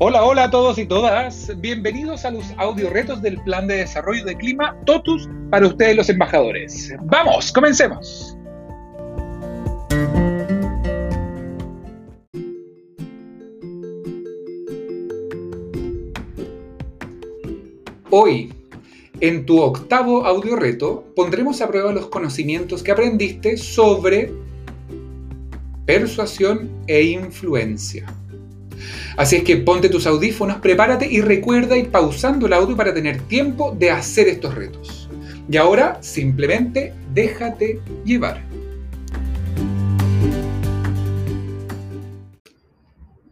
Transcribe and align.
Hola, 0.00 0.24
hola 0.24 0.44
a 0.44 0.50
todos 0.52 0.78
y 0.78 0.86
todas. 0.86 1.50
Bienvenidos 1.60 2.24
a 2.24 2.30
los 2.30 2.44
audio 2.56 2.88
retos 2.88 3.20
del 3.20 3.36
Plan 3.42 3.66
de 3.66 3.78
Desarrollo 3.78 4.24
de 4.24 4.36
Clima 4.36 4.76
TOTUS 4.86 5.28
para 5.50 5.66
ustedes 5.66 5.96
los 5.96 6.08
embajadores. 6.08 6.94
Vamos, 7.02 7.50
comencemos. 7.50 8.38
Hoy, 18.10 18.54
en 19.18 19.46
tu 19.46 19.60
octavo 19.60 20.24
audio 20.24 20.54
reto, 20.54 21.12
pondremos 21.16 21.60
a 21.60 21.66
prueba 21.66 21.92
los 21.92 22.06
conocimientos 22.06 22.84
que 22.84 22.92
aprendiste 22.92 23.56
sobre 23.56 24.32
persuasión 25.86 26.70
e 26.86 27.02
influencia. 27.02 28.06
Así 29.16 29.36
es 29.36 29.44
que 29.44 29.56
ponte 29.56 29.88
tus 29.88 30.06
audífonos, 30.06 30.58
prepárate 30.58 31.06
y 31.10 31.20
recuerda 31.20 31.76
ir 31.76 31.90
pausando 31.90 32.46
el 32.46 32.52
audio 32.52 32.76
para 32.76 32.94
tener 32.94 33.20
tiempo 33.22 33.74
de 33.78 33.90
hacer 33.90 34.28
estos 34.28 34.54
retos. 34.54 35.08
Y 35.50 35.56
ahora 35.56 35.98
simplemente 36.02 36.92
déjate 37.14 37.80
llevar. 38.04 38.44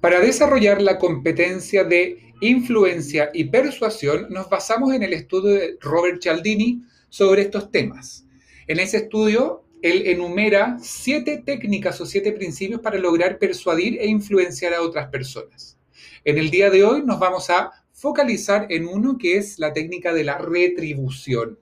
Para 0.01 0.21
desarrollar 0.21 0.81
la 0.81 0.99
competencia 0.99 1.85
de 1.85 2.33
influencia 2.41 3.31
y 3.35 3.45
persuasión, 3.45 4.29
nos 4.31 4.49
basamos 4.49 4.95
en 4.95 5.03
el 5.03 5.13
estudio 5.13 5.55
de 5.55 5.77
Robert 5.81 6.23
Cialdini 6.23 6.83
sobre 7.09 7.43
estos 7.43 7.71
temas. 7.71 8.25
En 8.67 8.79
ese 8.79 8.99
estudio, 8.99 9.65
él 9.83 10.07
enumera 10.07 10.79
siete 10.81 11.43
técnicas 11.45 12.01
o 12.01 12.07
siete 12.07 12.33
principios 12.33 12.81
para 12.81 12.99
lograr 12.99 13.39
persuadir 13.39 13.99
e 14.01 14.07
influenciar 14.07 14.75
a 14.75 14.83
otras 14.83 15.09
personas. 15.09 15.79
En 16.25 16.39
el 16.39 16.51
día 16.51 16.71
de 16.71 16.85
hoy 16.85 17.03
nos 17.05 17.19
vamos 17.19 17.51
a 17.51 17.71
focalizar 17.93 18.67
en 18.71 18.87
uno 18.87 19.17
que 19.19 19.37
es 19.37 19.59
la 19.59 19.73
técnica 19.73 20.13
de 20.13 20.25
la 20.25 20.39
retribución. 20.39 21.59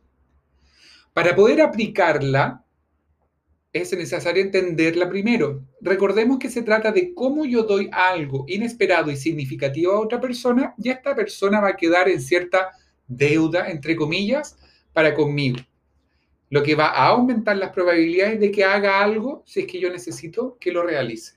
Para 1.13 1.37
poder 1.37 1.61
aplicarla, 1.61 2.65
es 3.73 3.93
necesario 3.97 4.43
entenderla 4.43 5.09
primero. 5.09 5.65
Recordemos 5.81 6.39
que 6.39 6.49
se 6.49 6.63
trata 6.63 6.93
de 6.93 7.13
cómo 7.13 7.45
yo 7.45 7.65
doy 7.65 7.91
algo 7.93 8.45
inesperado 8.49 9.11
y 9.11 9.17
significativo 9.17 9.93
a 9.93 10.01
otra 10.01 10.21
persona 10.21 10.75
y 10.79 10.91
esta 10.91 11.15
persona 11.15 11.61
va 11.61 11.71
a 11.71 11.77
quedar 11.77 12.09
en 12.09 12.21
cierta 12.21 12.71
deuda, 13.07 13.69
entre 13.69 13.97
comillas, 13.97 14.57
para 14.93 15.15
conmigo. 15.15 15.59
Lo 16.55 16.63
que 16.63 16.77
va 16.77 16.87
a 16.87 17.09
aumentar 17.09 17.57
las 17.57 17.73
probabilidades 17.73 18.39
de 18.39 18.53
que 18.53 18.63
haga 18.63 19.03
algo 19.03 19.43
si 19.45 19.63
es 19.63 19.67
que 19.67 19.81
yo 19.81 19.91
necesito 19.91 20.57
que 20.61 20.71
lo 20.71 20.85
realice. 20.85 21.35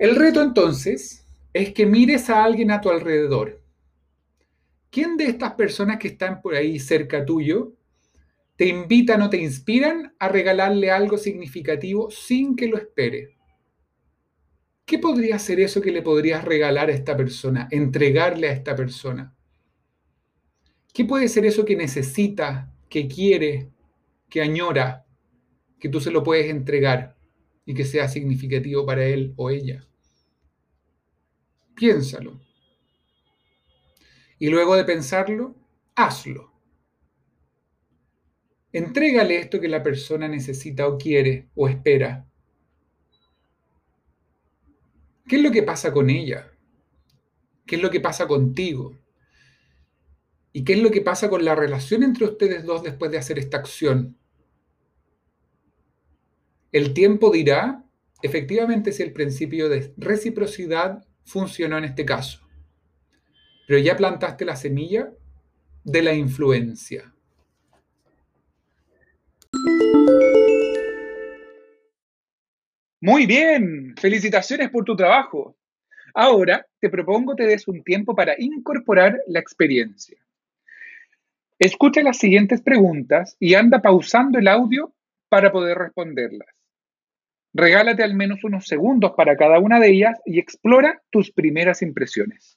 El 0.00 0.16
reto 0.16 0.42
entonces 0.42 1.24
es 1.52 1.72
que 1.72 1.86
mires 1.86 2.28
a 2.28 2.42
alguien 2.42 2.72
a 2.72 2.80
tu 2.80 2.90
alrededor. 2.90 3.62
¿Quién 4.90 5.16
de 5.16 5.26
estas 5.26 5.52
personas 5.52 5.98
que 5.98 6.08
están 6.08 6.42
por 6.42 6.56
ahí 6.56 6.80
cerca 6.80 7.24
tuyo 7.24 7.74
te 8.56 8.66
invitan 8.66 9.22
o 9.22 9.30
te 9.30 9.36
inspiran 9.36 10.12
a 10.18 10.26
regalarle 10.26 10.90
algo 10.90 11.16
significativo 11.16 12.10
sin 12.10 12.56
que 12.56 12.66
lo 12.66 12.78
espere? 12.78 13.36
¿Qué 14.84 14.98
podría 14.98 15.38
ser 15.38 15.60
eso 15.60 15.80
que 15.80 15.92
le 15.92 16.02
podrías 16.02 16.44
regalar 16.44 16.88
a 16.88 16.94
esta 16.94 17.16
persona, 17.16 17.68
entregarle 17.70 18.48
a 18.48 18.52
esta 18.54 18.74
persona? 18.74 19.32
¿Qué 20.92 21.04
puede 21.04 21.28
ser 21.28 21.46
eso 21.46 21.64
que 21.64 21.76
necesita, 21.76 22.74
que 22.90 23.08
quiere, 23.08 23.70
que 24.28 24.42
añora, 24.42 25.06
que 25.78 25.88
tú 25.88 26.00
se 26.00 26.10
lo 26.10 26.22
puedes 26.22 26.50
entregar 26.50 27.16
y 27.64 27.72
que 27.72 27.84
sea 27.84 28.08
significativo 28.08 28.84
para 28.84 29.06
él 29.06 29.32
o 29.36 29.48
ella? 29.48 29.86
Piénsalo. 31.74 32.38
Y 34.38 34.48
luego 34.50 34.76
de 34.76 34.84
pensarlo, 34.84 35.54
hazlo. 35.94 36.52
Entrégale 38.72 39.38
esto 39.38 39.60
que 39.60 39.68
la 39.68 39.82
persona 39.82 40.28
necesita 40.28 40.86
o 40.86 40.98
quiere 40.98 41.48
o 41.54 41.68
espera. 41.68 42.26
¿Qué 45.26 45.36
es 45.36 45.42
lo 45.42 45.50
que 45.52 45.62
pasa 45.62 45.92
con 45.92 46.10
ella? 46.10 46.50
¿Qué 47.66 47.76
es 47.76 47.82
lo 47.82 47.90
que 47.90 48.00
pasa 48.00 48.26
contigo? 48.26 48.96
¿Y 50.52 50.64
qué 50.64 50.72
es 50.74 50.82
lo 50.82 50.90
que 50.90 51.00
pasa 51.00 51.30
con 51.30 51.44
la 51.44 51.54
relación 51.54 52.02
entre 52.02 52.24
ustedes 52.24 52.64
dos 52.64 52.82
después 52.82 53.10
de 53.10 53.18
hacer 53.18 53.38
esta 53.38 53.58
acción? 53.58 54.16
El 56.72 56.92
tiempo 56.92 57.30
dirá 57.30 57.84
efectivamente 58.22 58.92
si 58.92 59.02
el 59.02 59.12
principio 59.12 59.68
de 59.68 59.92
reciprocidad 59.96 61.04
funcionó 61.24 61.78
en 61.78 61.84
este 61.84 62.04
caso. 62.04 62.40
Pero 63.66 63.78
ya 63.80 63.96
plantaste 63.96 64.44
la 64.44 64.56
semilla 64.56 65.12
de 65.84 66.02
la 66.02 66.14
influencia. 66.14 67.14
Muy 73.00 73.26
bien, 73.26 73.94
felicitaciones 73.96 74.68
por 74.70 74.84
tu 74.84 74.94
trabajo. 74.94 75.56
Ahora 76.12 76.66
te 76.80 76.90
propongo 76.90 77.34
te 77.34 77.46
des 77.46 77.66
un 77.68 77.82
tiempo 77.82 78.14
para 78.14 78.34
incorporar 78.38 79.16
la 79.28 79.38
experiencia. 79.38 80.18
Escucha 81.60 82.02
las 82.02 82.16
siguientes 82.16 82.62
preguntas 82.62 83.36
y 83.38 83.54
anda 83.54 83.82
pausando 83.82 84.38
el 84.38 84.48
audio 84.48 84.94
para 85.28 85.52
poder 85.52 85.76
responderlas. 85.76 86.48
Regálate 87.52 88.02
al 88.02 88.14
menos 88.14 88.44
unos 88.44 88.66
segundos 88.66 89.12
para 89.14 89.36
cada 89.36 89.58
una 89.58 89.78
de 89.78 89.90
ellas 89.90 90.18
y 90.24 90.38
explora 90.38 91.02
tus 91.10 91.30
primeras 91.30 91.82
impresiones. 91.82 92.56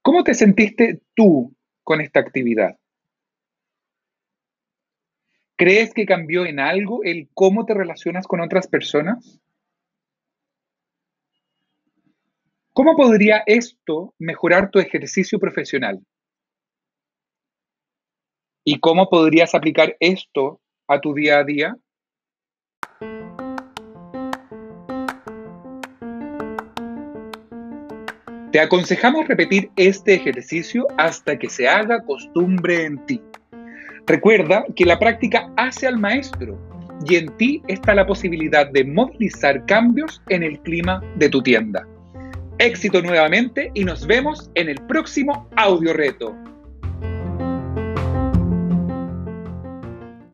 ¿Cómo 0.00 0.22
te 0.22 0.32
sentiste 0.32 1.00
tú 1.16 1.56
con 1.82 2.00
esta 2.00 2.20
actividad? 2.20 2.78
¿Crees 5.56 5.92
que 5.92 6.06
cambió 6.06 6.46
en 6.46 6.60
algo 6.60 7.02
el 7.02 7.28
cómo 7.34 7.66
te 7.66 7.74
relacionas 7.74 8.28
con 8.28 8.40
otras 8.40 8.68
personas? 8.68 9.40
¿Cómo 12.72 12.96
podría 12.96 13.42
esto 13.44 14.14
mejorar 14.20 14.70
tu 14.70 14.78
ejercicio 14.78 15.40
profesional? 15.40 16.00
¿Y 18.70 18.80
cómo 18.80 19.08
podrías 19.08 19.54
aplicar 19.54 19.96
esto 19.98 20.60
a 20.86 21.00
tu 21.00 21.14
día 21.14 21.38
a 21.38 21.44
día? 21.44 21.74
Te 28.52 28.60
aconsejamos 28.60 29.26
repetir 29.26 29.70
este 29.76 30.12
ejercicio 30.12 30.86
hasta 30.98 31.38
que 31.38 31.48
se 31.48 31.66
haga 31.66 32.04
costumbre 32.04 32.84
en 32.84 32.98
ti. 33.06 33.22
Recuerda 34.06 34.66
que 34.76 34.84
la 34.84 34.98
práctica 34.98 35.50
hace 35.56 35.86
al 35.86 35.96
maestro 35.96 36.58
y 37.08 37.16
en 37.16 37.34
ti 37.38 37.62
está 37.68 37.94
la 37.94 38.06
posibilidad 38.06 38.70
de 38.70 38.84
movilizar 38.84 39.64
cambios 39.64 40.20
en 40.28 40.42
el 40.42 40.60
clima 40.60 41.02
de 41.16 41.30
tu 41.30 41.42
tienda. 41.42 41.88
Éxito 42.58 43.00
nuevamente 43.00 43.70
y 43.72 43.84
nos 43.84 44.06
vemos 44.06 44.50
en 44.56 44.68
el 44.68 44.76
próximo 44.86 45.48
audio 45.56 45.94
reto. 45.94 46.36